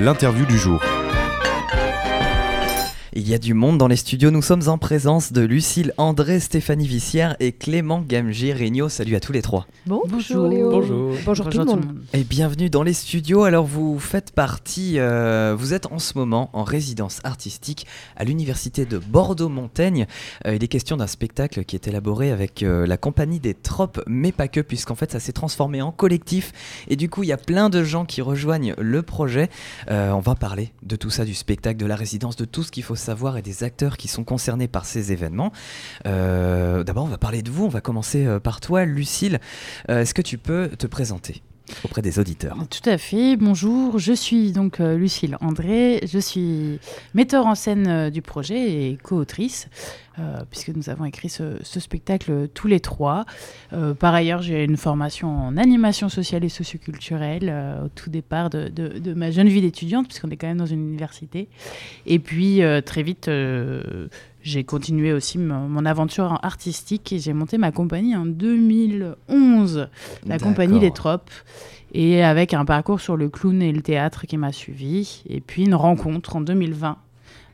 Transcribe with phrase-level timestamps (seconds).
[0.00, 0.82] l'interview du jour.
[3.16, 4.32] Il y a du monde dans les studios.
[4.32, 8.88] Nous sommes en présence de Lucille André, Stéphanie Vissière et Clément Gamgi Regnault.
[8.88, 9.68] Salut à tous les trois.
[9.86, 10.68] bonjour Léo.
[10.68, 11.14] Bonjour.
[11.24, 11.84] Bonjour, tout, le monde.
[12.12, 13.44] Et bienvenue dans les studios.
[13.44, 17.86] Alors vous faites partie, euh, vous êtes en ce moment en résidence artistique
[18.16, 20.08] à l'université de Bordeaux-Montaigne.
[20.44, 24.02] Euh, il est question d'un spectacle qui est élaboré avec euh, la compagnie des tropes,
[24.08, 26.52] mais pas que, puisqu'en fait ça s'est transformé en collectif.
[26.88, 29.50] Et du coup il y a plein de gens qui rejoignent le projet.
[29.88, 32.82] on va parler de tout ça, du spectacle, de la résidence, de tout ce qu'il
[32.82, 35.52] faut savoir et des acteurs qui sont concernés par ces événements.
[36.06, 37.64] Euh, d'abord, on va parler de vous.
[37.64, 39.38] On va commencer euh, par toi, Lucille.
[39.90, 41.42] Euh, est-ce que tu peux te présenter?
[41.84, 42.56] Auprès des auditeurs.
[42.70, 43.36] Tout à fait.
[43.36, 46.00] Bonjour, je suis donc Lucille André.
[46.06, 46.78] Je suis
[47.14, 49.68] metteur en scène du projet et co-autrice.
[50.20, 53.24] Euh, puisque nous avons écrit ce, spectacle tous les trois.
[53.72, 58.48] Euh, par ailleurs, j'ai une formation en animation sociale et socioculturelle euh, au tout départ
[58.48, 61.48] de, de, ma jeune vie d'étudiante, puisqu'on est quand même dans une université.
[62.06, 63.28] Et puis, très vite,
[64.44, 69.88] j'ai continué aussi mon, aventure artistique et j'ai monté ma compagnie en 2011,
[70.26, 71.30] la compagnie Les Tropes
[71.94, 75.64] et avec un parcours sur le clown et le théâtre qui m'a suivi, et puis
[75.64, 76.98] une rencontre en 2020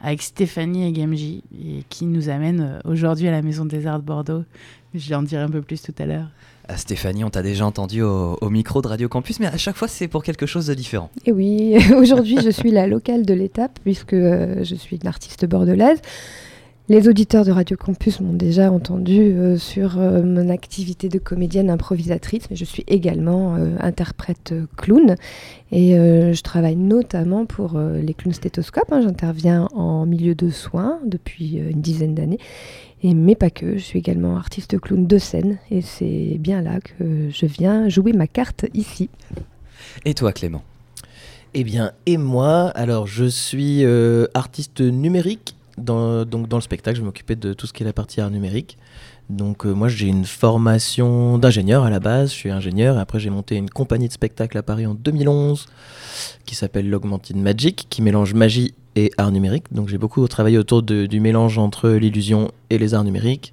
[0.03, 4.01] avec Stéphanie et Gamji, et qui nous amène euh, aujourd'hui à la Maison des Arts
[4.01, 4.45] de Bordeaux.
[4.95, 6.29] Je vais en dire un peu plus tout à l'heure.
[6.69, 9.89] Ah, Stéphanie, on t'a déjà entendu au, micro de Radio Campus, mais à chaque fois
[9.89, 11.11] c'est pour quelque chose de différent.
[11.27, 15.45] Et oui, aujourd'hui je suis la locale de l'étape, puisque euh, je suis une artiste
[15.45, 16.01] bordelaise.
[16.91, 21.71] Les auditeurs de Radio Campus m'ont déjà entendu euh, sur euh, mon activité de comédienne
[21.71, 25.15] improvisatrice, mais je suis également euh, interprète clown
[25.71, 28.91] et je travaille notamment pour les clowns stéthoscopes.
[28.91, 29.03] Hein.
[29.03, 32.41] J'interviens en milieu de soins depuis une dizaine d'années.
[33.05, 36.81] Et, mais pas que, je suis également artiste clown de scène et c'est bien là
[36.81, 39.11] que je viens jouer ma carte ici.
[40.05, 40.65] Et toi Clément?
[41.55, 43.85] Eh bien, et moi, alors je suis
[44.35, 47.93] artiste numérique dans, donc dans le spectacle, je m'occupais de tout ce qui est la
[47.93, 48.79] partie art numérique.
[49.31, 53.21] Donc euh, moi j'ai une formation d'ingénieur à la base, je suis ingénieur et après
[53.21, 55.67] j'ai monté une compagnie de spectacle à Paris en 2011
[56.47, 59.65] qui s'appelle l'Augmented Magic qui mélange magie et art numérique.
[59.71, 63.53] Donc j'ai beaucoup travaillé autour du mélange entre l'illusion et les arts numériques.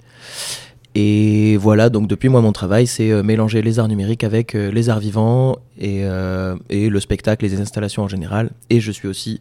[0.99, 4.71] Et voilà, donc depuis moi, mon travail, c'est euh, mélanger les arts numériques avec euh,
[4.71, 8.49] les arts vivants et, euh, et, le spectacle, les installations en général.
[8.71, 9.39] Et je suis aussi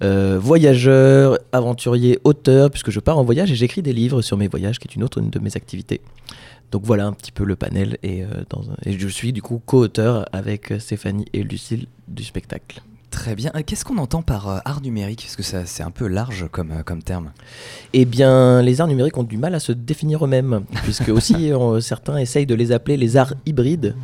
[0.00, 4.78] voyageur, aventurier, auteur, puisque je pars en voyage et j'écris des livres sur mes voyages,
[4.78, 6.00] qui est une autre de mes activités.
[6.72, 7.98] Donc voilà un petit peu le panel.
[8.02, 8.24] Et,
[8.86, 12.80] et je suis du coup co-auteur avec Stéphanie et Lucille du spectacle.
[13.16, 13.50] Très bien.
[13.56, 15.22] Euh, qu'est-ce qu'on entend par euh, art numérique?
[15.22, 17.32] Parce que c'est un peu large comme, euh, comme terme.
[17.94, 21.50] Eh bien, les arts numériques ont du mal à se définir eux-mêmes, puisque aussi
[21.80, 23.96] certains essayent de les appeler les arts hybrides.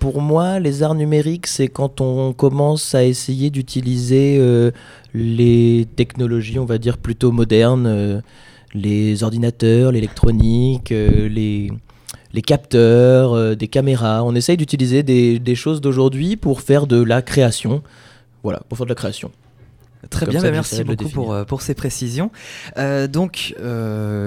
[0.00, 4.40] pour moi, les arts numériques, c'est quand on commence à essayer d'utiliser
[5.14, 8.20] les technologies, on va dire, plutôt modernes,
[8.74, 11.70] les ordinateurs, l'électronique, les,
[12.36, 14.22] les capteurs, euh, des caméras.
[14.22, 17.82] On essaye d'utiliser des, choses d'aujourd'hui pour faire de la création.
[18.42, 19.32] Voilà, pour faire de la création.
[20.10, 22.30] Très bien, bah, merci beaucoup pour, euh, pour, ces précisions.
[22.76, 23.56] Euh, donc,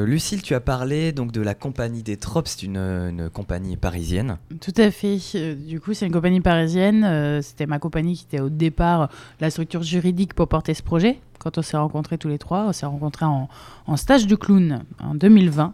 [0.06, 4.40] Lucille, tu as parlé donc, de la compagnie des Tropes, c'est une, une, compagnie parisienne.
[4.60, 5.20] Tout à fait.
[5.56, 7.42] Du coup, c'est une compagnie parisienne.
[7.44, 9.10] C'était ma compagnie qui était au départ
[9.40, 11.20] la structure juridique pour porter ce projet.
[11.38, 13.48] Quand on s'est rencontrés tous les trois, on s'est rencontrés en,
[13.86, 15.74] en, stage de clown en 2020.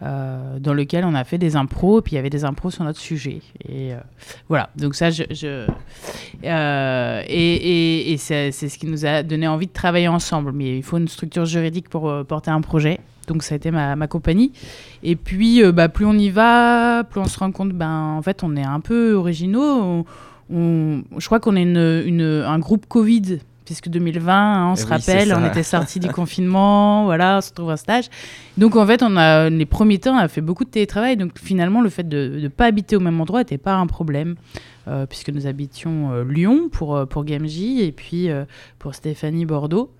[0.00, 2.70] Euh, dans lequel on a fait des impros, et puis il y avait des impros
[2.70, 3.40] sur notre sujet.
[3.68, 3.98] Et euh,
[4.48, 5.66] voilà, donc ça, je.
[6.44, 10.52] Euh, et, et, c'est ce qui nous a donné envie de travailler ensemble.
[10.52, 13.00] Mais il faut une structure juridique pour porter un projet.
[13.26, 14.52] Donc ça a été ma, ma compagnie.
[15.02, 18.44] Et puis, bah, plus on y va, plus on se rend compte, ben, en fait,
[18.44, 20.06] on est un peu originaux.
[20.50, 25.34] Je crois qu'on est une, une, un groupe Covid puisque 2020, hein, on se rappelle,
[25.34, 28.06] on était sorti du confinement, voilà, on se trouve en stage.
[28.56, 31.18] Donc en fait, on a les premiers temps, on a fait beaucoup de télétravail.
[31.18, 34.36] Donc finalement, le fait de ne pas habiter au même endroit n'était pas un problème,
[34.88, 38.30] euh, puisque nous habitions euh, Lyon pour, euh, pour Gamji et puis
[38.78, 39.90] pour Stéphanie Bordeaux.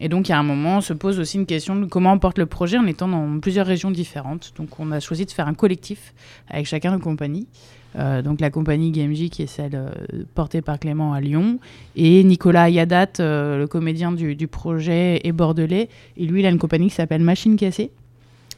[0.00, 2.12] Et donc, il y a un moment, on se pose aussi une question de comment
[2.12, 4.52] on porte le projet en étant dans plusieurs régions différentes.
[4.56, 6.14] Donc, on a choisi de faire un collectif
[6.48, 7.48] avec chacun de compagnies.
[7.96, 9.90] Euh, donc la compagnie GMJ qui est celle euh,
[10.34, 11.58] portée par Clément à Lyon
[11.96, 16.58] et Nicolas Ayadat, euh, le comédien du, projet est bordelais et lui il a une
[16.58, 17.90] compagnie qui s'appelle Machine Cassée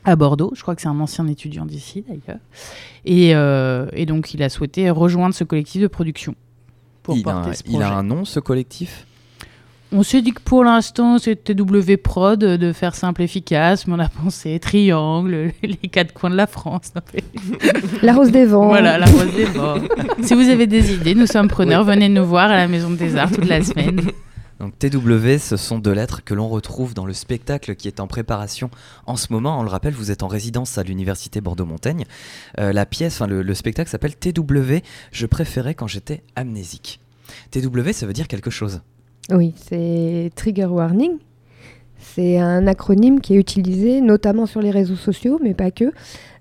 [0.04, 0.52] à Bordeaux.
[0.56, 2.40] Je crois que c'est un ancien étudiant d'ici d'ailleurs.
[3.04, 6.34] Et, donc il a souhaité rejoindre ce collectif de production.
[7.02, 9.06] Pour il, a, il a un nom ce collectif?
[9.92, 13.98] On s'est dit que pour l'instant, c'était W Prod de faire simple efficace, mais on
[13.98, 16.92] a pensé triangle, les quatre coins de la France.
[18.02, 18.68] la rose des vents.
[18.68, 19.76] Voilà, la rose des vents.
[20.22, 21.84] si vous avez des idées, nous sommes preneurs.
[21.84, 24.00] Venez nous voir à la Maison des Arts toute la semaine.
[24.60, 28.06] Donc TW, ce sont deux lettres que l'on retrouve dans le spectacle qui est en
[28.06, 28.70] préparation
[29.06, 29.58] en ce moment.
[29.58, 32.04] On le rappelle, vous êtes en résidence à l'université Bordeaux-Montaigne.
[32.58, 34.82] Euh, la pièce, enfin le, le spectacle s'appelle TW.
[35.12, 37.00] Je préférais quand j'étais amnésique.
[37.50, 38.82] TW, ça veut dire quelque chose.
[39.28, 41.18] Oui, c'est Trigger Warning.
[41.98, 45.92] C'est un acronyme qui est utilisé notamment sur les réseaux sociaux, mais pas que,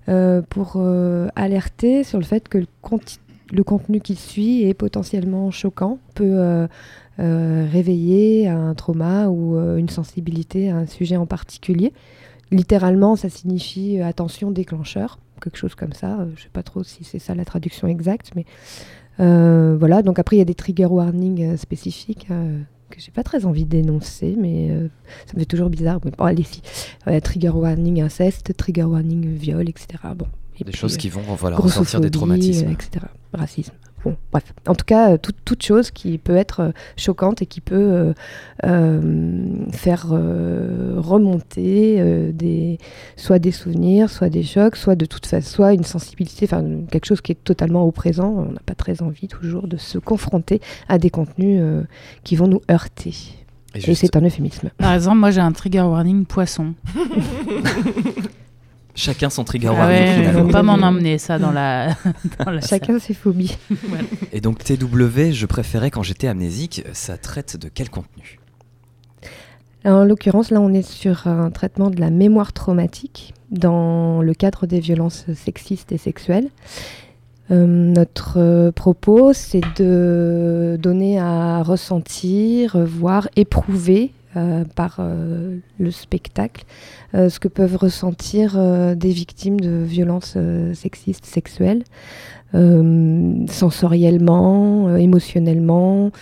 [0.08, 5.98] euh, pour euh, alerter sur le fait que le, contenu qui suit est potentiellement choquant,
[6.14, 6.66] peut euh,
[7.18, 11.92] réveiller un trauma ou une sensibilité à un sujet en particulier.
[12.50, 16.16] Littéralement, ça signifie attention déclencheur, quelque chose comme ça.
[16.26, 18.46] je ne sais pas trop si c'est ça la traduction exacte, mais
[19.20, 20.02] voilà.
[20.02, 22.28] Donc après, il y a des trigger warnings spécifiques
[22.90, 24.88] que j'ai pas très envie d'énoncer, mais euh,
[25.26, 26.00] ça me fait toujours bizarre.
[26.00, 26.60] Bon, allez, si.
[27.22, 29.86] trigger warning inceste, trigger warning viol, etc.
[30.16, 30.26] Bon.
[30.64, 32.70] des choses qui vont voilà, ressentir des traumatismes.
[32.70, 33.06] etc.
[33.32, 33.72] Racisme.
[34.04, 34.44] Bon, bref.
[34.66, 38.14] En tout cas, euh, toute chose qui peut être euh, choquante et qui peut
[38.64, 42.78] euh, faire remonter des,
[43.16, 47.06] soit des souvenirs, soit des chocs, soit de toute façon, soit une sensibilité, enfin quelque
[47.06, 48.46] chose qui est totalement au présent.
[48.48, 51.62] On n'a pas très envie toujours de se confronter à des contenus
[52.24, 53.14] qui vont nous heurter.
[53.74, 54.70] Et, et c'est un euphémisme.
[54.78, 56.74] Par exemple, moi j'ai un trigger warning poisson.
[59.00, 60.26] Chacun son trigger ah warning.
[60.26, 61.96] ne faut pas m'en emmener ça dans la.
[62.68, 63.56] Chacun ses phobies.
[64.32, 68.38] Et donc TW, je préférais quand j'étais amnésique, ça traite de quel contenu?
[69.86, 74.66] En l'occurrence, là, on est sur un traitement de la mémoire traumatique dans le cadre
[74.66, 76.48] des violences sexistes et sexuelles.
[77.50, 85.90] Euh, notre euh, propos, c'est de donner à ressentir, voir, éprouver euh, par euh, le
[85.90, 86.62] spectacle,
[87.16, 88.56] euh, ce que peuvent ressentir
[88.94, 90.38] des victimes de violences
[90.72, 91.82] sexistes, sexuelles,
[92.52, 96.12] sensoriellement, émotionnellement,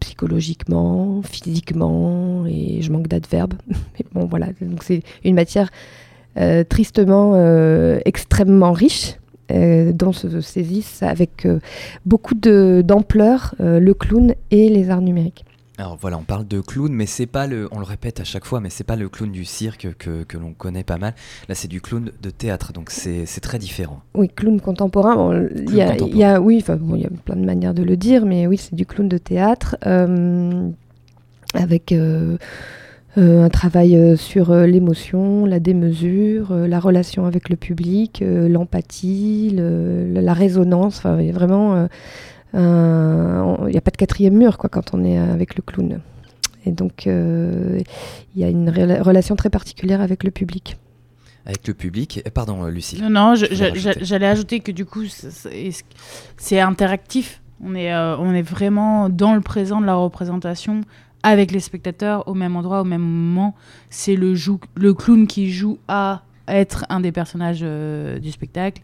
[0.00, 3.54] psychologiquement, physiquement, et je manque d'adverbes.
[4.82, 5.70] C'est une matière
[6.68, 7.34] tristement
[8.04, 9.16] extrêmement riche.
[9.50, 11.46] dont se saisissent avec
[12.06, 15.44] beaucoup d'ampleur le clown et les arts numériques.
[15.80, 18.44] Alors voilà, on parle de clown, mais c'est pas le, on le répète à chaque
[18.44, 21.14] fois, mais c'est pas le clown du cirque que, que l'on connaît pas mal.
[21.48, 24.02] Là, c'est du clown de théâtre, donc c'est très différent.
[24.12, 25.46] Oui, clown contemporain.
[25.56, 28.58] Il y, a, oui, il y a plein de manières de le dire, mais oui,
[28.58, 30.68] c'est du clown de théâtre euh,
[31.54, 31.92] avec.
[31.92, 32.36] Euh,
[33.18, 40.98] euh, un travail sur l'émotion, la démesure, la relation avec le public, l'empathie, la résonance.
[40.98, 41.88] Enfin, vraiment
[42.54, 46.00] il n'y a pas de quatrième mur quoi, quand on est avec le clown.
[46.66, 47.80] Et donc, euh,
[48.34, 50.76] il y a une relation très particulière avec le public.
[51.46, 53.00] Avec le public Pardon, euh, Lucie.
[53.00, 55.04] Non, non, j'allais ajouter que du coup,
[56.36, 57.40] c'est interactif.
[57.62, 60.82] On est, on est vraiment dans le présent de la représentation
[61.22, 63.54] avec les spectateurs au même endroit, au même moment.
[63.90, 64.34] C'est le,
[64.76, 66.22] le clown qui joue à
[66.56, 68.82] être un des personnages du spectacle.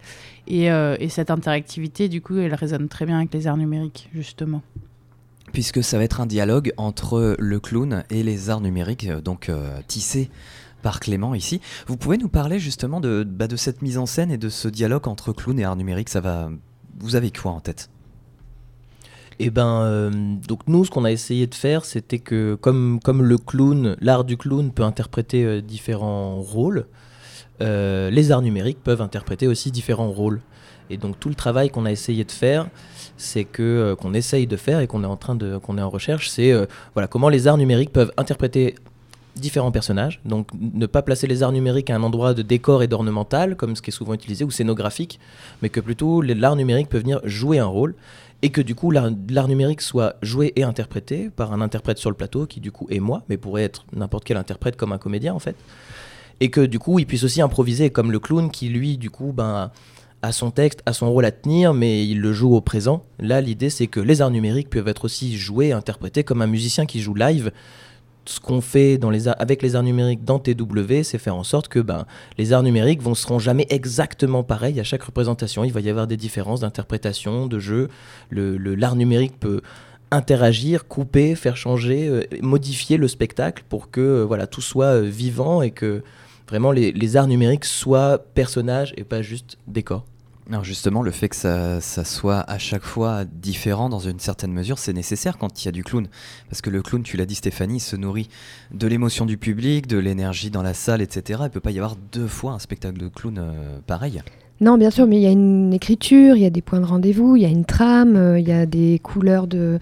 [0.50, 4.62] Euh, et, cette interactivité, du coup, elle résonne très bien avec les arts numériques, justement.
[5.52, 9.48] Puisque ça va être un dialogue entre le clown et les arts numériques, euh, donc
[9.48, 10.30] euh, tissé
[10.82, 11.60] par Clément ici.
[11.86, 14.68] Vous pouvez nous parler justement de, bah, de cette mise en scène et de ce
[14.68, 16.50] dialogue entre clown et art numérique ça va...
[16.98, 17.90] Vous avez quoi en tête?
[19.38, 23.36] Eh ben, donc nous, ce qu'on a essayé de faire, c'était que comme, comme le
[23.36, 26.86] clown, l'art du clown peut interpréter différents rôles,
[27.60, 30.40] euh, les arts numériques peuvent interpréter aussi différents rôles.
[30.90, 32.68] Et donc tout le travail qu'on a essayé de faire,
[33.16, 35.82] c'est que euh, qu'on essaye de faire et qu'on est en train de qu'on est
[35.82, 38.76] en recherche, c'est euh, voilà comment les arts numériques peuvent interpréter
[39.34, 40.20] différents personnages.
[40.24, 43.76] Donc ne pas placer les arts numériques à un endroit de décor et d'ornemental comme
[43.76, 45.18] ce qui est souvent utilisé ou scénographique,
[45.60, 47.94] mais que plutôt l'art numérique peut venir jouer un rôle
[48.42, 52.16] et que du coup l'art numérique soit joué et interprété par un interprète sur le
[52.16, 55.34] plateau qui du coup est moi, mais pourrait être n'importe quel interprète comme un comédien
[55.34, 55.56] en fait
[56.40, 59.32] et que du coup il puisse aussi improviser comme le clown qui lui du coup
[59.32, 59.70] ben
[60.22, 63.04] a son texte, a son rôle à tenir, mais il le joue au présent.
[63.18, 66.86] Là, l'idée, c'est que les arts numériques peuvent être aussi joués, interprétés comme un musicien
[66.86, 67.52] qui joue live.
[68.24, 68.98] Ce qu'on fait
[69.38, 72.06] avec les arts numériques dans TW, c'est faire en sorte que ben,
[72.38, 75.62] les arts numériques ne seront jamais exactement pareils à chaque représentation.
[75.62, 77.88] Il va y avoir des différences d'interprétation, de jeu.
[78.30, 79.60] Le, l'art numérique peut
[80.10, 85.00] interagir, couper, faire changer, euh, modifier le spectacle pour que euh, voilà tout soit euh,
[85.02, 86.02] vivant et que
[86.48, 90.04] vraiment les, arts numériques soient personnages et pas juste décors.
[90.48, 94.78] Alors justement, le fait que ça, soit à chaque fois différent dans une certaine mesure,
[94.78, 96.06] c'est nécessaire quand il y a du clown.
[96.48, 98.28] Parce que le clown, tu l'as dit Stéphanie, se nourrit
[98.72, 101.40] de l'émotion du public, de l'énergie dans la salle, etc.
[101.40, 104.22] Il ne peut pas y avoir deux fois un spectacle de clown euh, pareil.
[104.60, 106.86] Non, bien sûr, mais il y a une écriture, il y a des points de
[106.86, 109.78] rendez-vous, il y a une trame, euh, il y a des couleurs de,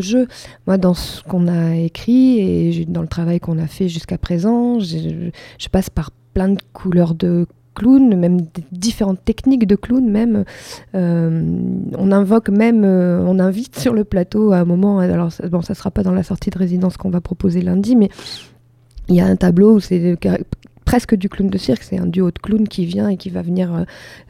[0.00, 0.28] jeu.
[0.66, 4.78] Moi, dans ce qu'on a écrit et dans le travail qu'on a fait jusqu'à présent,
[4.78, 10.44] je, je passe par plein de couleurs de clown, même différentes techniques de clown, même.
[10.94, 11.42] Euh,
[11.96, 15.74] on invoque même, euh, on invite sur le plateau à un moment, alors bon, ça
[15.74, 18.10] sera pas dans la sortie de résidence qu'on va proposer lundi, mais
[19.08, 20.16] il y a un tableau où c'est
[20.84, 23.42] presque du clown de cirque, c'est un duo de clowns qui vient et qui va
[23.42, 23.84] venir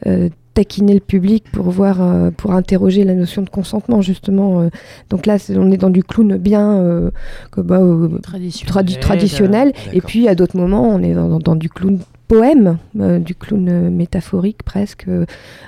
[0.05, 4.69] euh, taquiner le public pour voir, pour interroger la notion de consentement justement.
[5.09, 7.11] donc là, on est dans du clown bien
[7.57, 7.81] bah,
[8.21, 8.99] traditionnel.
[8.99, 9.73] traditionnel.
[9.93, 11.97] Et puis à d'autres moments, on est dans, dans, du clown
[12.33, 15.05] poème, euh, du clown euh, métaphorique presque.
[15.07, 15.25] Euh,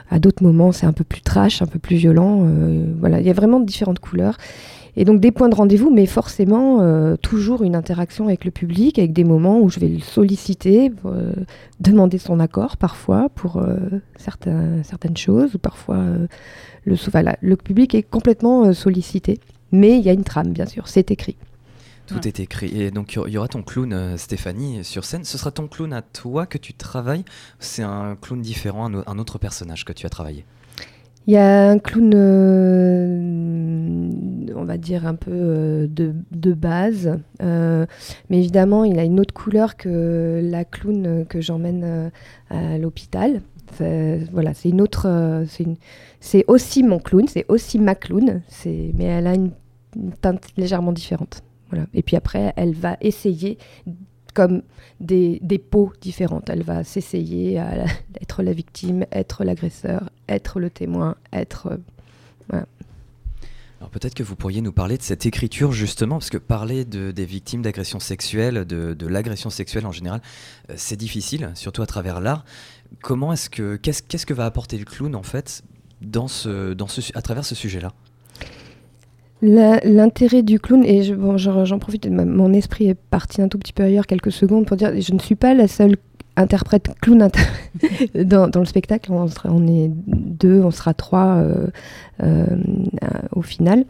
[0.10, 2.48] à d'autres moments, c'est un peu plus trash, un peu plus violent.
[3.00, 4.38] voilà, il y a vraiment différentes couleurs.
[4.98, 9.12] Et donc des points de rendez-vous, mais forcément toujours une interaction avec le public, avec
[9.12, 10.90] des moments où je vais le solliciter,
[11.82, 13.62] demander son accord parfois pour
[14.18, 16.02] certaines choses, ou parfois
[16.86, 19.40] le, voilà, le public est complètement sollicité.
[19.74, 21.36] Mais il y a une trame, bien sûr, c'est écrit.
[22.08, 22.80] Tout est écrit.
[22.80, 25.24] Et donc, il y aura ton clown, euh, Stéphanie, sur scène.
[25.24, 27.26] Ce sera ton clown à toi que tu travailles
[27.60, 30.46] C'est un clown différent, un, autre personnage que tu as travaillé
[31.26, 34.12] Il y a un clown, euh,
[34.66, 37.20] on va dire, un peu euh, de, de, base.
[37.40, 37.88] mais
[38.30, 42.12] évidemment, il a une autre couleur que la clown que j'emmène
[42.50, 43.42] à l'hôpital.
[43.80, 45.46] Voilà, c'est une autre.
[46.20, 49.52] c'est aussi mon clown, c'est aussi ma clown, mais elle a une
[50.22, 51.44] teinte légèrement différente.
[51.94, 53.58] Et puis après, elle va essayer
[54.34, 54.62] comme
[55.00, 56.50] des, des peaux différentes.
[56.50, 57.86] Elle va s'essayer à
[58.22, 61.68] être la victime, être l'agresseur, être le témoin, être...
[61.68, 61.78] Euh,
[62.50, 62.68] voilà.
[63.86, 67.12] Alors peut-être que vous pourriez nous parler de cette écriture justement, parce que parler de,
[67.12, 70.22] des victimes d'agressions sexuelles, de, l'agression sexuelle en général,
[70.72, 72.46] euh, c'est difficile, surtout à travers l'art.
[73.04, 75.62] Comment est-ce que qu'est-ce, que va apporter le clown en fait
[77.14, 77.92] à travers ce sujet-là?
[79.44, 84.08] L'intérêt du clown, et j'en profite, mon esprit est parti un tout petit peu ailleurs
[84.08, 85.98] quelques secondes pour dire je ne suis pas la seule
[86.38, 87.30] interprète clown
[88.16, 89.12] dans, le spectacle.
[89.12, 91.68] On, on, est deux, on sera trois euh,
[92.24, 92.46] euh,
[93.32, 93.86] au final.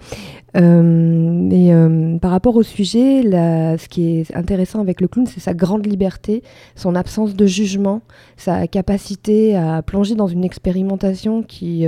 [0.55, 1.71] Euh, mais
[2.19, 6.43] par rapport au sujet, ce qui est intéressant avec le clown, c'est sa grande liberté,
[6.75, 8.01] son absence de jugement,
[8.37, 11.85] sa capacité à plonger dans une expérimentation qui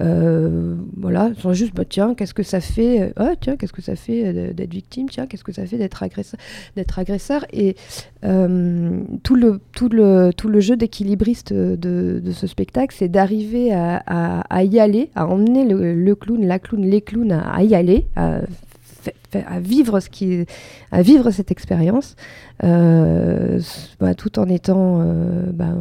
[0.00, 3.96] euh, voilà, sont juste, bah, tiens, qu'est-ce que ça fait oh, Tiens, qu'est-ce que ça
[3.96, 6.38] fait euh, d'être victime Tiens, qu'est-ce que ça fait d'être agresseur,
[6.76, 7.76] d'être agresseur Et
[8.22, 13.96] tout, le, tout, le, tout le jeu d'équilibriste de, ce spectacle, c'est d'arriver à,
[14.40, 18.40] à, y aller, à emmener le, clown, la clown, les clowns à, y aller, à
[19.46, 20.46] à vivre ce qui
[20.90, 22.16] à vivre cette expérience
[22.62, 23.60] euh,
[24.00, 25.74] bah, tout en étant euh, bah,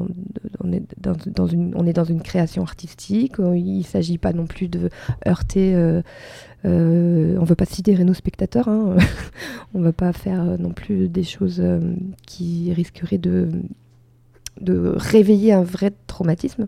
[0.64, 4.46] on est dans, une on est dans une création artistique il ne s'agit pas non
[4.46, 4.90] plus de
[5.28, 6.02] heurter euh,
[6.66, 8.96] on veut pas sidérer nos spectateurs hein.
[9.74, 11.64] on va pas faire non plus des choses
[12.26, 13.50] qui risqueraient de
[14.62, 16.68] de réveiller un vrai traumatisme.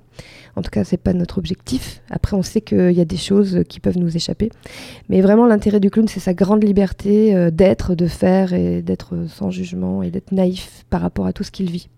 [0.56, 2.01] En tout cas, c'est pas notre objectif.
[2.10, 4.50] Après, on sait qu'il y a des choses qui peuvent nous échapper.
[5.10, 9.27] Mais vraiment, l'intérêt du clown, c'est sa grande liberté euh, d'être, de faire et d'être
[9.27, 11.89] sans jugement et d'être naïf par rapport à tout ce qu'il vit.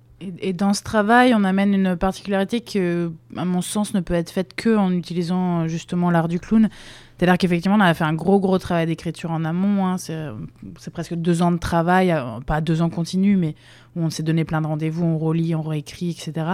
[0.41, 4.32] Et, dans ce travail, on amène une particularité qui, à mon sens, ne peut être
[4.32, 6.70] faite que en utilisant justement l'art du clown.
[7.17, 9.88] C'est-à-dire qu'effectivement, on a fait un gros, gros travail d'écriture en amont.
[9.88, 9.97] Hein.
[9.97, 13.55] C'est presque deux ans de travail, euh, pas deux ans continus, mais
[13.95, 16.45] on s'est donné plein de rendez-vous, on relit, on réécrit, etc.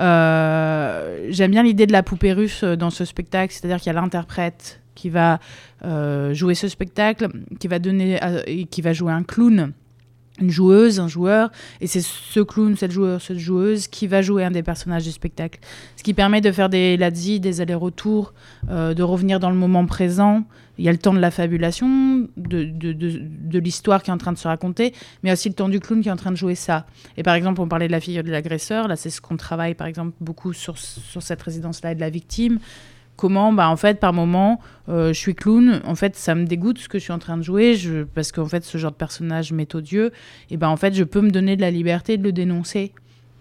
[0.00, 4.00] Euh, j'aime bien l'idée de la poupée russe dans ce spectacle, c'est-à-dire qu'il y a
[4.00, 5.38] l'interprète qui va
[5.84, 7.28] euh, jouer ce spectacle,
[7.60, 8.18] qui va, donner,
[8.70, 9.72] qui va jouer un clown
[10.40, 11.50] une joueuse, un joueur,
[11.80, 15.12] et c'est ce clown, cette joueuse, cette joueuse qui va jouer un des personnages du
[15.12, 15.60] spectacle.
[15.96, 18.34] Ce qui permet de faire des lazzi, des allers-retours,
[18.68, 20.44] euh, de revenir dans le moment présent.
[20.76, 24.18] Il y a le temps de la fabulation, de, de, de, l'histoire qui est en
[24.18, 26.36] train de se raconter, mais aussi le temps du clown qui est en train de
[26.36, 26.84] jouer ça.
[27.16, 29.74] Et par exemple, on parlait de la figure de l'agresseur, là c'est ce qu'on travaille
[29.74, 32.58] par exemple beaucoup sur, sur cette résidence-là et de la victime
[33.16, 36.78] comment bah en fait par moment euh, je suis clown en fait ça me dégoûte
[36.78, 37.76] ce que je suis en train de jouer
[38.14, 40.12] parce qu'en fait ce genre de personnage m'est odieux
[40.50, 42.92] et ben en fait je peux me donner de la liberté de le dénoncer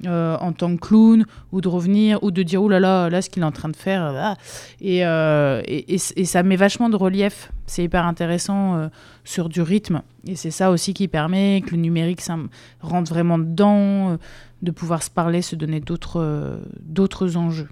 [0.06, 3.22] euh, en tant que clown ou de revenir ou de dire oh là là là
[3.22, 4.36] ce qu'il est en train de faire là.
[4.84, 8.89] Euh, et, et, et, ça met vachement de relief c'est hyper intéressant
[9.24, 12.38] sur du rythme et c'est ça aussi qui permet que le numérique ça
[12.82, 14.18] rentre vraiment dedans
[14.62, 17.70] de pouvoir se parler se donner d'autres d'autres enjeux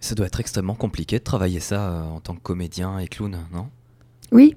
[0.00, 3.38] Ça doit être extrêmement compliqué de travailler ça euh, en tant que comédien et clown,
[3.52, 3.66] non?
[4.32, 4.56] Oui,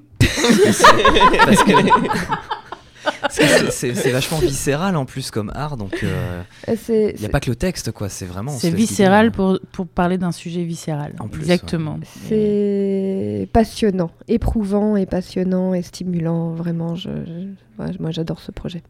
[3.21, 7.39] Parce que c'est- vachement viscéral en plus comme art, donc euh, il n'y a pas
[7.39, 8.09] que le texte, quoi.
[8.09, 8.51] C'est vraiment.
[8.51, 9.31] C'est viscéral euh.
[9.31, 11.13] pour, pour parler d'un sujet viscéral.
[11.19, 11.99] En plus, Exactement.
[12.27, 16.51] c'est passionnant, éprouvant et passionnant et stimulant.
[16.53, 18.83] Vraiment, je, je- ouais, moi j'adore ce projet.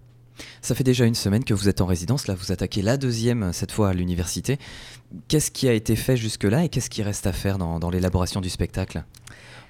[0.61, 2.27] Ça fait déjà une semaine que vous êtes en résidence.
[2.27, 4.57] Là, vous attaquez la deuxième, cette fois à l'université.
[5.27, 8.41] Qu'est-ce qui a été fait jusque-là et qu'est-ce qui reste à faire dans, dans l'élaboration
[8.41, 9.03] du spectacle?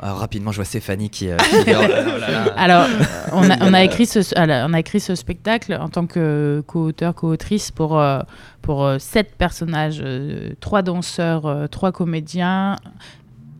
[0.02, 1.30] Alors, Rapidement, je vois Stéphanie qui.
[1.30, 2.44] euh, qui oh là oh là.
[2.56, 2.88] Alors,
[3.34, 7.14] on a, on, a écrit ce, on a écrit ce spectacle en tant que co-auteur,
[7.16, 8.22] co-autrice pour, euh,
[8.62, 12.78] pour euh, sept personnages, euh, trois danseurs, euh, trois comédiens,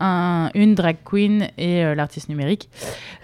[0.00, 2.68] un, une drag queen et euh, l'artiste numérique.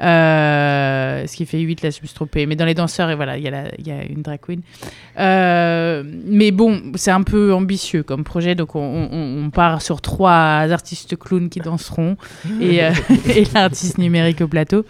[0.01, 2.47] Euh, ce qui fait 8, là, je me suis trompée.
[2.47, 4.61] Mais dans les danseurs, et voilà, il y, y a une drag queen.
[5.19, 8.55] Euh, mais bon, c'est un peu ambitieux comme projet.
[8.55, 12.17] Donc, on, on- on part sur trois artistes clowns qui danseront
[12.61, 12.77] et,
[13.29, 14.85] et l'artiste numérique au plateau.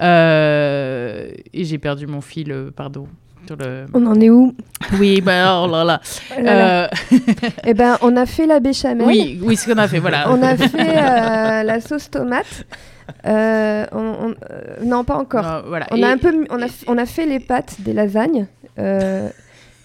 [0.00, 3.06] Et j'ai perdu mon fil, pardon.
[3.48, 3.86] Sur le...
[3.94, 4.54] On en est où?
[5.00, 6.00] Oui, bah, oh là là.
[6.36, 6.84] Oh là là.
[6.84, 6.88] Euh,
[7.64, 9.06] Eh ben, on a fait la béchamel.
[9.06, 10.30] oui, oui, ce qu'on a fait, voilà.
[10.30, 12.66] On a fait euh, la sauce tomate.
[13.26, 14.34] Euh, on-
[14.82, 15.42] on- non, pas encore.
[15.42, 15.86] Non, voilà.
[15.90, 18.46] On Et- a un peu, on a, on a fait les pâtes des lasagnes
[18.78, 19.30] euh,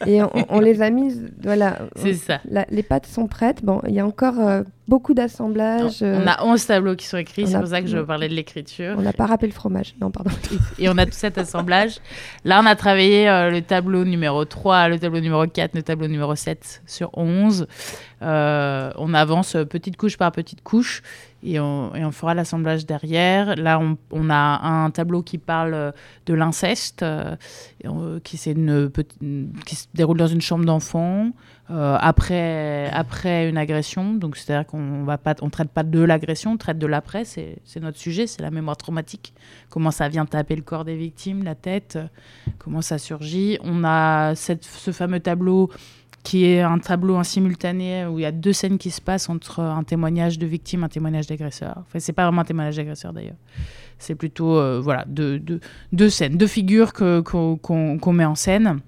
[0.05, 1.23] et on, on les a mises.
[1.41, 1.77] Voilà.
[1.95, 2.41] C'est ça.
[2.49, 3.63] La- les pâtes sont prêtes.
[3.63, 6.01] Bon, il y a encore euh, beaucoup d'assemblage.
[6.01, 8.27] euh, On a 11 tableaux qui sont écrits, c'est a- pour ça que je parlais
[8.29, 8.95] de l'écriture.
[8.97, 9.95] on n'a pas râpé le fromage.
[10.01, 10.31] Non, pardon.
[10.79, 11.97] Et on a tout cet assemblage.
[12.45, 16.07] Là, on a travaillé euh, le tableau numéro 3, le tableau numéro 4, le tableau
[16.07, 17.67] numéro 7 sur 11.
[18.21, 21.01] Euh, on avance euh, petite couche par petite couche
[21.43, 23.55] et on, et on fera l'assemblage derrière.
[23.57, 25.91] Là, on, on a un tableau qui parle euh,
[26.25, 27.35] de l'inceste, euh,
[28.23, 28.51] qui se
[29.93, 31.31] déroule dans une chambre d'enfant.
[31.71, 35.05] Euh, après, après une agression, donc c'est-à-dire qu'on
[35.41, 38.75] on traite pas de l'agression, on traite de l'après, c'est notre sujet, c'est la mémoire
[38.77, 39.33] traumatique
[39.69, 41.97] comment ça vient taper le corps des victimes, la tête,
[42.59, 43.57] comment ça surgit.
[43.63, 45.69] On a cette- ce fameux tableau
[46.21, 49.29] qui est un tableau en simultané où il y a deux scènes qui se passent
[49.29, 51.75] entre un témoignage de victime, un témoignage d'agresseur.
[51.79, 53.35] Enfin, c'est pas vraiment un témoignage d'agresseur d'ailleurs.
[53.99, 55.59] C'est plutôt euh, voilà deux, deux-
[55.91, 57.23] deux scènes, deux figures qu'on
[57.57, 58.79] qu'on met en scène.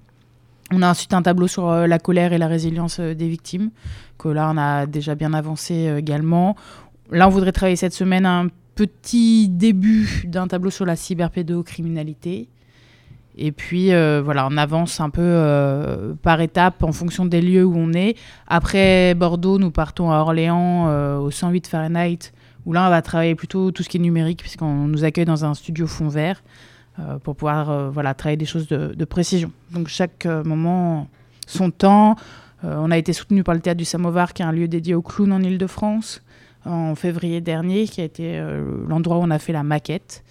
[0.72, 3.70] On a ensuite un tableau sur euh, la colère et la résilience euh, des victimes,
[4.18, 6.56] que là on a déjà bien avancé euh, également.
[7.12, 12.48] Là on voudrait travailler cette semaine un petit début d'un tableau sur la cyberpédocriminalité.
[13.38, 17.92] Et puis voilà, on avance un peu par étapes en fonction des lieux où on
[17.92, 18.16] est.
[18.46, 22.32] Après Bordeaux, nous partons à Orléans au 108 Fahrenheit,
[22.64, 25.44] où là on va travailler plutôt tout ce qui est numérique, puisqu'on nous accueille dans
[25.44, 26.42] un studio fond vert
[26.98, 29.52] euh, pour pouvoir euh, voilà, travailler des choses de, précision.
[29.70, 31.08] Donc chaque euh, moment,
[31.46, 32.16] son temps.
[32.62, 35.02] On a été soutenu par le Théâtre du Samovar, qui est un lieu dédié aux
[35.02, 36.22] clowns en Ile-de-France,
[36.64, 38.42] en février dernier, qui a été
[38.88, 40.24] l'endroit où on a fait la maquette.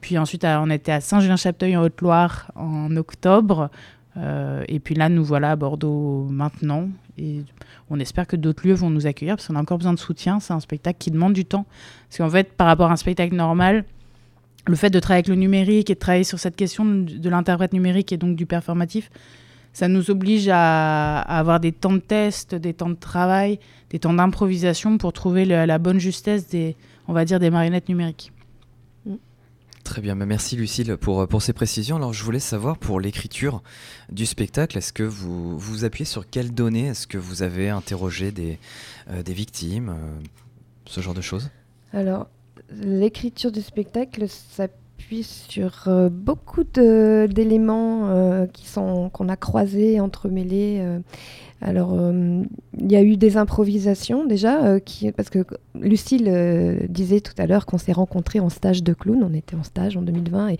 [0.00, 3.68] Puis ensuite, on était à Saint-Julien-Chapteuil en Haute-Loire en octobre.
[4.16, 6.88] Et puis là, nous voilà à Bordeaux maintenant.
[7.18, 7.42] Et
[7.90, 10.40] on espère que d'autres lieux vont nous accueillir parce qu'on a encore besoin de soutien.
[10.40, 11.66] C'est un spectacle qui demande du temps.
[12.08, 13.84] Parce qu'en fait, par rapport à un spectacle normal,
[14.66, 17.28] le fait de travailler avec le numérique et de travailler sur cette question de, de
[17.28, 19.10] l'interprète numérique et donc du performatif,
[19.72, 23.58] ça nous oblige à, à avoir des temps de test, des temps de travail,
[23.90, 26.76] des temps d'improvisation pour trouver le- la bonne justesse des,
[27.08, 28.32] on va dire, des marionnettes numériques.
[29.84, 31.96] Très bien, bah merci Lucille pour, pour ces précisions.
[31.96, 33.62] Alors je voulais savoir pour l'écriture
[34.12, 36.86] du spectacle, est-ce que vous vous appuyez sur quelles données?
[36.86, 38.60] Est-ce que vous avez interrogé des,
[39.10, 40.20] euh, des victimes euh,
[40.86, 41.50] Ce genre de choses?
[41.92, 42.28] Alors,
[42.80, 50.78] l'écriture du spectacle s'appuie sur euh, beaucoup d'éléments euh, qui sont qu'on a croisés, entremêlés.
[50.80, 51.00] euh.
[51.60, 54.80] Alors, il y a eu des improvisations déjà,
[55.16, 55.44] parce que
[55.76, 59.22] Lucille disait tout à l'heure qu'on s'est rencontrés en stage de clown.
[59.22, 60.58] On était en stage en 2020 et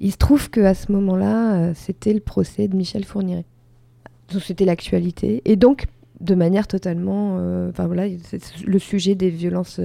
[0.00, 3.44] il se trouve qu'à ce moment-là, c'était le procès de Michel Fourniret.
[4.42, 5.42] C'était l'actualité.
[5.44, 5.88] Et donc,
[6.20, 7.36] de manière totalement.
[7.38, 8.04] euh, Enfin voilà,
[8.66, 9.80] le sujet des violences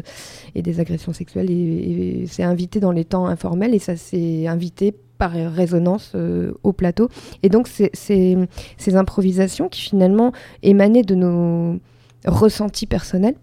[0.55, 4.93] et des agressions sexuelles et, c'est invité dans les temps informels et ça s'est invité
[5.17, 7.07] par résonance euh, au plateau.
[7.43, 11.79] Et donc c'est- ces improvisations qui finalement émanaient de nos
[12.25, 13.35] ressentis personnels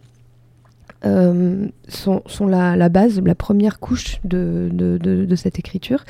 [1.03, 6.05] sont, sont la, base, la première couche de, de, de, cette écriture.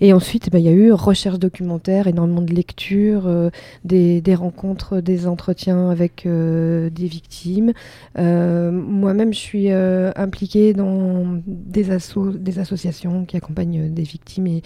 [0.00, 3.50] Et ensuite, bah, il y a eu recherche documentaire, énormément de lectures, euh,
[3.84, 7.72] des, des, rencontres, des entretiens avec euh, des victimes.
[8.18, 14.62] Euh, moi-même, je suis impliquée dans des, assos, des associations qui accompagnent des victimes et,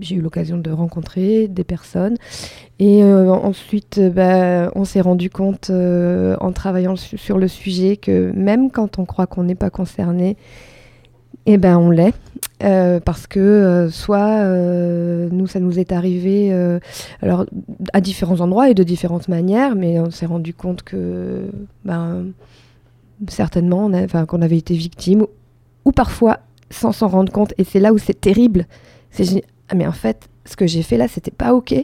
[0.00, 2.16] j'ai eu l'occasion de rencontrer des personnes.
[2.78, 8.98] Et ensuite, bah, on s'est rendu compte en travaillant sur le sujet que même quand
[8.98, 10.36] on croit qu'on n'est pas concerné,
[11.46, 12.14] eh ben on l'est.
[12.62, 16.52] Euh, parce que euh, soit euh, nous ça nous est arrivé
[17.20, 17.46] alors
[17.92, 21.50] à différents endroits et de différentes manières mais on s'est rendu compte que
[21.84, 22.26] ben,
[23.28, 25.26] certainement on qu'on avait été victime
[25.84, 26.38] ou parfois
[26.70, 27.52] sans s'en rendre compte.
[27.58, 28.66] Et c'est là où c'est terrible.
[29.10, 31.74] C'est ah, mais en fait ce que j'ai fait là c'était pas ok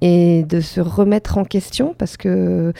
[0.00, 2.72] et de se remettre en question parce que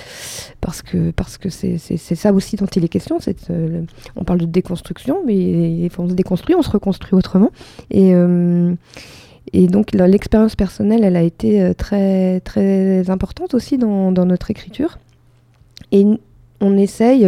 [0.61, 3.19] parce que parce que c'est ça aussi dont il est question
[3.51, 3.83] euh,
[4.17, 7.51] on parle de déconstruction mais on se déconstruit on se reconstruit autrement.
[7.91, 8.75] Et euh,
[9.55, 14.99] donc l'expérience personnelle elle a été euh, très très importante aussi dans, dans notre écriture.
[15.93, 16.05] Et
[16.61, 17.27] on essaye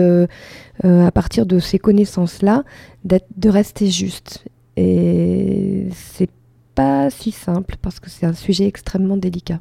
[0.83, 2.65] à partir de ces connaissances là
[3.05, 4.45] de rester juste.
[4.77, 6.31] Et c'est
[6.75, 9.59] pas si simple parce que c'est un sujet extrêmement délicat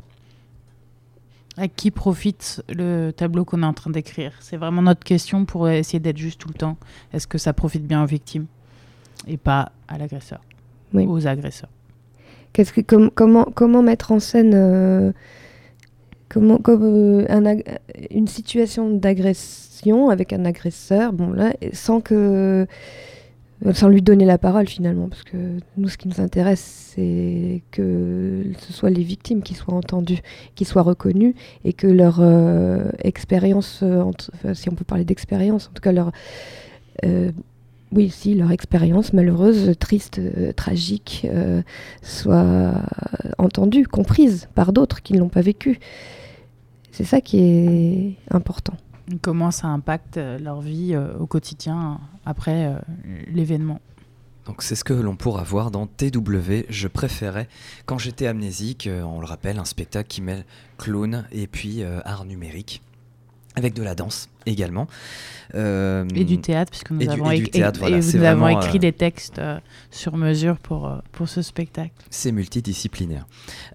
[1.58, 4.34] à qui profite le tableau qu'on est en train d'écrire?
[4.40, 6.78] C'est vraiment notre question pour essayer d'être juste tout le temps.
[7.14, 8.46] Est-ce que ça profite bien aux victimes?
[9.28, 10.40] Et pas à l'agresseur,
[10.94, 11.70] aux agresseurs.
[12.54, 15.12] Qu'est-ce que, comment, comment mettre en scène euh,
[16.30, 17.58] comment, comme, euh, un,
[18.12, 22.68] une situation d'agression avec un agresseur, bon là, sans que
[23.74, 25.38] sans lui donner la parole finalement, parce que
[25.78, 30.20] nous, ce qui nous intéresse, c'est que ce soit les victimes qui soient entendues,
[30.56, 34.12] qui soient reconnues, et que leur euh, expérience, euh,
[34.54, 36.12] si on peut parler d'expérience, en tout cas leur,
[37.04, 37.32] euh,
[37.92, 40.20] oui, si leur expérience malheureuse, triste,
[40.56, 41.26] tragique,
[42.02, 42.74] soit
[43.38, 45.80] entendue, comprise par d'autres qui ne l'ont pas vécue.
[46.92, 48.74] C'est ça qui est important.
[49.22, 52.80] Comment ça impacte euh, leur vie euh, au quotidien après euh,
[53.28, 53.80] l'événement
[54.46, 56.64] donc c'est ce que l'on pourra voir dans TW.
[56.70, 57.50] Je préférais
[57.86, 60.46] quand j'étais amnésique, on le rappelle, un spectacle qui mêle
[60.78, 62.82] clown et puis art numérique
[63.58, 64.88] avec de la danse également.
[65.56, 69.60] Euh, et du théâtre, puisque nous avons, avons écrit euh, des textes euh,
[69.92, 71.94] sur mesure pour, pour ce spectacle.
[72.10, 73.26] C'est multidisciplinaire.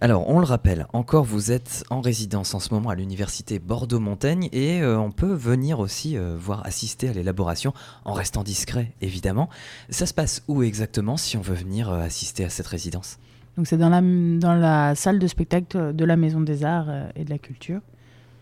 [0.00, 4.48] Alors, on le rappelle, encore vous êtes en résidence en ce moment à l'université Bordeaux-Montaigne
[4.52, 7.72] et on peut venir aussi voir assister à l'élaboration
[8.04, 9.48] en restant discret, évidemment.
[9.90, 13.18] Ça se passe où exactement si on veut venir assister à cette résidence?
[13.56, 17.24] Donc c'est dans la, dans la salle de spectacle de la Maison des Arts et
[17.24, 17.80] de la Culture.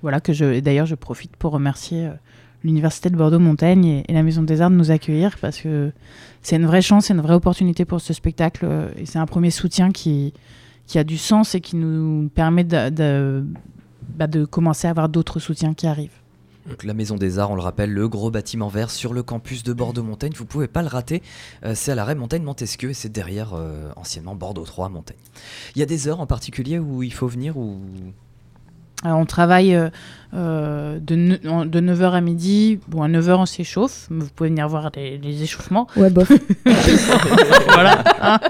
[0.02, 2.12] Voilà, que je, d'ailleurs, je profite pour remercier euh,
[2.64, 5.92] l'Université de Bordeaux-Montaigne et, la Maison des Arts de nous accueillir parce que
[6.42, 9.26] c'est une vraie chance, c'est une vraie opportunité pour ce spectacle euh, et c'est un
[9.26, 10.32] premier soutien qui,
[10.86, 13.44] qui a du sens et qui nous permet de, de,
[14.16, 16.10] bah, commencer à avoir d'autres soutiens qui arrivent.
[16.84, 19.72] La Maison des Arts, on le rappelle, le gros bâtiment vert sur le campus de
[19.72, 20.32] Bordeaux-Montaigne.
[20.36, 21.20] Vous pouvez pas le rater.
[21.64, 23.54] Euh, c'est à l'arrêt Montaigne-Montesquieu et c'est derrière
[23.96, 25.16] anciennement Bordeaux 3 Montaigne.
[25.74, 27.80] Il y a des heures en particulier où il faut venir ou
[29.04, 29.88] on travaille euh,
[30.34, 31.14] euh, de,
[31.64, 32.78] de, 9h à midi.
[32.88, 34.08] Bon, à 9h, on s'échauffe.
[34.10, 35.86] Vous pouvez venir voir les, échauffements.
[35.96, 36.30] Ouais, bof.
[37.68, 38.04] voilà.
[38.20, 38.40] Hein.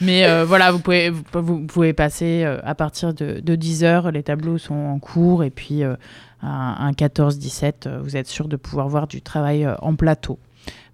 [0.00, 4.10] Mais euh, voilà, vous pouvez, vous, pouvez passer à partir de, 10h.
[4.10, 5.42] Les tableaux sont en cours.
[5.44, 5.82] Et puis,
[6.42, 10.38] à, 14-17, vous êtes sûr de pouvoir voir du travail en plateau.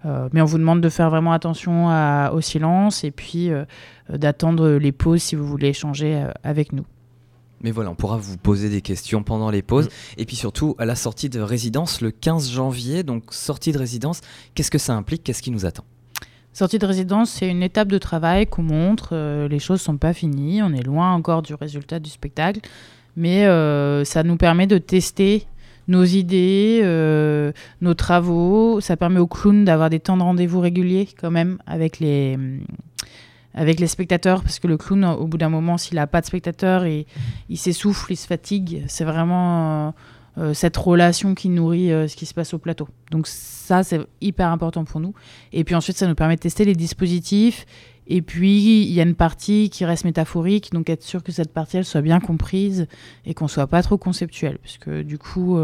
[0.03, 1.87] mais on vous demande de faire vraiment attention
[2.33, 3.51] au silence et puis
[4.11, 6.85] d'attendre les pauses si vous voulez échanger avec nous.
[7.61, 9.87] Mais voilà, on pourra vous poser des questions pendant les pauses.
[9.87, 10.21] Mm.
[10.21, 14.21] Et puis surtout, à la sortie de résidence, le 15 janvier, donc sortie de résidence,
[14.55, 15.23] qu'est-ce que ça implique?
[15.23, 15.83] Qu'est-ce qui nous attend?
[16.53, 19.09] Sortie de résidence, c'est une étape de travail qu'on montre.
[19.13, 20.61] Euh, les choses ne sont pas finies.
[20.63, 22.61] On est loin encore du résultat du spectacle.
[23.15, 25.45] Mais euh, ça nous permet de tester
[25.87, 28.81] nos idées, euh, nos travaux.
[28.81, 32.37] Ça permet aux clowns d'avoir des temps de rendez-vous réguliers quand même avec les
[33.59, 36.25] avec les spectateurs, parce que le clown, au bout d'un moment, s'il n'a pas de
[36.25, 37.05] spectateurs, et,
[37.49, 38.85] il s'essouffle, il se fatigue.
[38.87, 39.91] C'est vraiment euh,
[40.37, 42.87] euh, cette relation qui nourrit euh, ce qui se passe au plateau.
[43.11, 45.13] Donc ça, c'est hyper important pour nous.
[45.51, 47.65] Et puis ensuite, ça nous permet de tester les dispositifs.
[48.07, 51.51] Et puis, il y a une partie qui reste métaphorique, donc être sûr que cette
[51.51, 52.87] partie, elle soit bien comprise
[53.25, 55.59] et qu'on soit pas trop conceptuel, puisque du coup,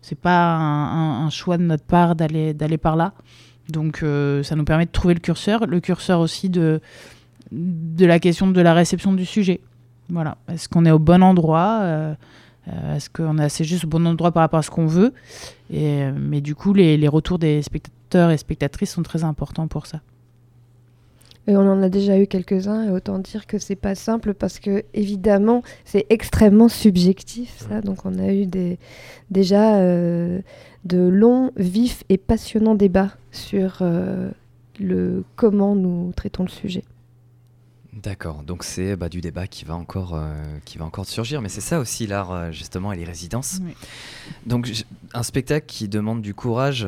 [0.00, 3.14] c'est pas un, un, choix de notre part d'aller par là.
[3.68, 4.04] Donc,
[4.44, 5.66] ça nous permet de trouver le curseur.
[5.66, 6.80] Le curseur aussi de
[7.52, 9.60] de la question de la réception du sujet.
[10.08, 10.38] Voilà.
[10.48, 12.14] Est-ce qu'on est au bon endroit euh,
[12.96, 15.12] Est-ce qu'on est assez juste au bon endroit par rapport à ce qu'on veut?
[15.72, 20.00] Et, Mais du coup, les, retours des, spectateurs et spectatrices sont très importants pour ça.
[21.46, 24.58] Et on en a déjà eu quelques-uns, et autant dire que c'est pas simple parce
[24.58, 27.80] que, évidemment, c'est extrêmement subjectif, ça.
[27.80, 28.78] Donc, on a eu des,
[29.30, 30.40] déjà euh,
[30.84, 34.30] de longs, vifs et passionnants débats sur euh,
[34.78, 36.84] le comment nous traitons le sujet.
[38.02, 40.34] D'accord, donc c'est bah, du débat qui va encore, euh,
[40.64, 43.60] qui va encore surgir, mais c'est ça aussi l'art euh, justement et les résidences.
[43.64, 43.72] Oui.
[44.46, 44.70] Donc
[45.14, 46.86] un spectacle qui demande du courage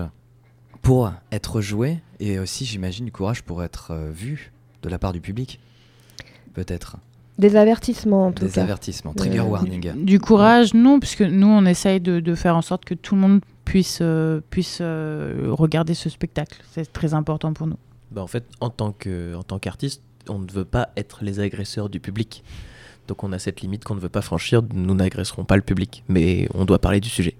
[0.82, 5.12] pour être joué et aussi j'imagine du courage pour être euh, vu de la part
[5.12, 5.58] du public,
[6.54, 6.96] peut-être.
[7.38, 8.62] Des avertissements, en tout Des cas.
[8.62, 10.04] avertissements, trigger Euh, warning.
[10.04, 13.20] Du courage, non, puisque nous, on essaye de, de faire en sorte que tout le
[13.22, 16.60] monde puisse, euh, puisse euh, regarder ce spectacle.
[16.72, 17.78] C'est très important pour nous.
[18.10, 21.40] Bah, en fait, en tant que- en tant qu'artiste, on ne veut pas être les
[21.40, 22.42] agresseurs du public.
[23.08, 24.62] Donc on a cette limite qu'on ne veut pas franchir.
[24.72, 27.34] Nous n'agresserons pas le public, mais on doit parler du sujet.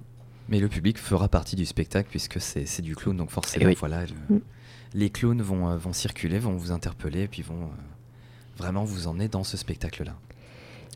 [0.49, 3.77] Mais le public fera partie du spectacle puisque c'est du clown, donc forcément, Eh oui.
[3.79, 4.41] voilà, le- Mm.
[4.95, 7.67] les clowns vont, euh, vont circuler, vont vous interpeller et puis vont euh,
[8.59, 10.17] vraiment vous emmener dans ce spectacle-là.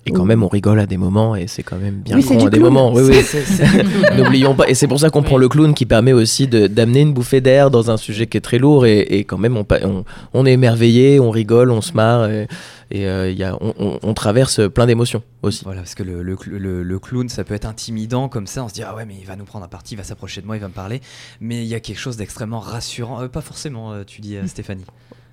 [0.07, 2.35] Et quand même, on rigole à des moments et c'est quand même bien Oui, con
[2.47, 2.73] à des clown.
[2.73, 2.93] moments.
[2.93, 3.17] Oui, oui.
[4.19, 5.27] N'oublions pas, et c'est pour ça qu'on Oui.
[5.27, 8.37] prend le clown qui permet aussi de- d'amener une bouffée d'air dans un sujet qui
[8.37, 11.81] est très lourd et, et quand même on, on, on est émerveillé, on rigole, on
[11.81, 12.47] se marre et,
[12.91, 15.65] et, euh, il y a, on, on- on traverse plein d'émotions aussi.
[15.65, 18.63] Voilà, parce que le, le cl- le- le clown, ça peut être intimidant comme ça.
[18.63, 20.43] On se dit, ah ouais, mais il va nous prendre un parti, il va s'approcher
[20.43, 21.01] de moi, il va me parler.
[21.41, 23.23] Mais il y a quelque chose d'extrêmement rassurant.
[23.23, 24.85] Euh, pas forcément, euh, tu dis, euh, Stéphanie.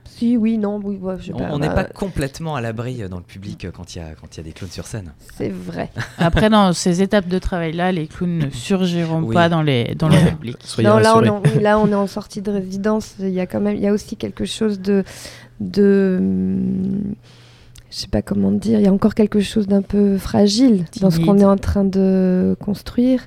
[0.05, 2.61] Si, oui, non, oui, ouais, je sais On pas, on n'est bah, pas complètement à
[2.61, 4.51] l'abri euh, dans le public euh, quand il y, a- quand il y a des
[4.51, 5.13] clowns sur scène.
[5.35, 5.89] C'est vrai.
[6.17, 9.33] Après, dans ces étapes de travail-là, les clowns ne surgiront Oui.
[9.33, 10.57] pas dans, les, dans le public.
[10.63, 13.15] Soyez non, là on, est en, là, on est en sortie de résidence.
[13.19, 15.03] Il y a quand même, il y a aussi quelque chose de,
[15.59, 16.19] de,
[17.89, 18.79] je sais pas comment dire.
[18.79, 21.83] Il y a encore quelque chose d'un peu fragile dans ce qu'on est en train
[21.85, 23.21] de construire.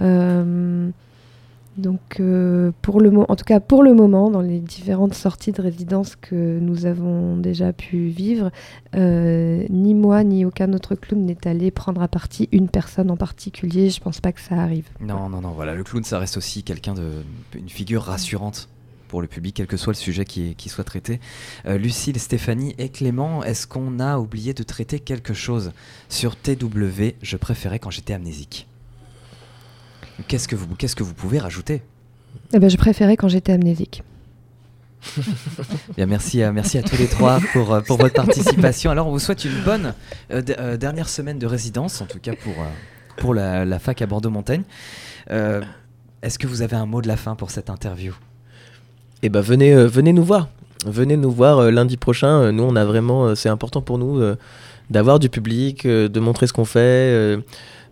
[0.00, 0.88] Euh,
[1.78, 5.52] donc, euh, pour le mo- en tout cas pour le moment, dans les différentes sorties
[5.52, 8.50] de résidence que nous avons déjà pu vivre,
[8.94, 13.16] euh, ni moi ni aucun autre clown n'est allé prendre à partie une personne en
[13.16, 13.90] particulier.
[13.90, 14.88] Je pense pas que ça arrive.
[15.00, 15.74] Non, non, non, voilà.
[15.74, 17.22] Le clown, ça reste aussi quelqu'un de.
[17.54, 18.68] une figure rassurante
[19.08, 21.18] pour le public, quel que soit le sujet qui, qui soit traité.
[21.64, 25.72] Euh, Lucille, Stéphanie et Clément, est-ce qu'on a oublié de traiter quelque chose
[26.10, 28.67] sur TW Je préférais quand j'étais amnésique
[30.26, 31.82] Qu'est-ce que vous, qu'est-ce que vous pouvez rajouter?
[32.52, 34.02] Eh ben, je préférais quand j'étais amnésique.
[35.96, 38.90] Bien, merci, à, merci à tous les trois pour, euh, pour votre participation.
[38.90, 39.94] Alors, on vous souhaite une bonne
[40.32, 42.66] euh, d- euh, dernière semaine de résidence, en tout cas pour, euh,
[43.18, 44.62] pour la, la fac à Bordeaux-Montaigne.
[45.30, 45.62] Euh,
[46.22, 48.12] Est-ce que vous avez un mot de la fin pour cette interview?
[49.22, 50.48] Et ben venez, euh, venez nous voir.
[50.84, 52.50] Venez nous voir euh, lundi prochain.
[52.50, 54.36] Nous, on a vraiment, euh, c'est important pour nous euh,
[54.90, 57.38] d'avoir du public, euh, de montrer ce qu'on fait, euh,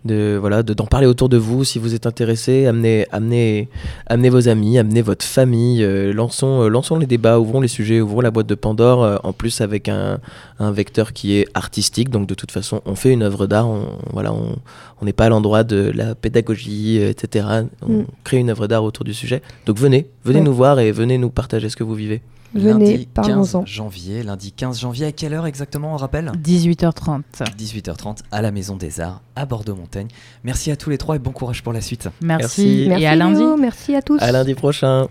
[0.07, 1.65] de voilà, de- d'en parler autour de vous.
[1.65, 3.69] Si vous êtes intéressé, amenez, amenez,
[4.07, 5.83] amenez vos amis, amenez votre famille.
[5.85, 9.03] euh, lançons, euh, lançons les débats, ouvrons les sujets, ouvrons la boîte de Pandore.
[9.05, 10.19] euh, en plus avec un,
[10.59, 12.09] un vecteur qui est artistique.
[12.11, 13.69] Donc de toute façon, on fait une œuvre d'art.
[13.69, 17.47] On, voilà, on n'est pas à l'endroit de la pédagogie, etc.
[17.83, 18.07] On Mm.
[18.25, 19.43] crée une œuvre d'art autour du sujet.
[19.67, 20.45] Donc venez, venez Ouais.
[20.45, 22.21] nous voir et venez nous partager ce que vous vivez.
[22.59, 23.67] Venez, Lundi 15 parlons-en.
[23.67, 26.33] janvier, lundi 15 janvier, à quelle heure exactement on rappelle?
[26.43, 27.23] 18h30.
[27.59, 30.09] 18h30 à la Maison des Arts à Bordeaux-Montaigne.
[30.45, 32.09] Merci à tous les trois et bon courage pour la suite.
[32.21, 32.87] Merci.
[32.89, 33.03] Merci.
[33.03, 33.43] Et à lundi.
[33.59, 34.21] Merci à tous.
[34.21, 35.07] À lundi prochain.